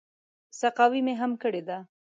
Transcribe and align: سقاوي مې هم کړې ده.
سقاوي 0.59 1.01
مې 1.05 1.13
هم 1.21 1.31
کړې 1.41 1.61
ده. 1.67 1.77